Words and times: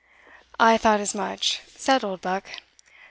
"I 0.59 0.79
thought 0.79 0.99
as 0.99 1.13
much," 1.13 1.59
said 1.77 2.03
Oldbuck. 2.03 2.45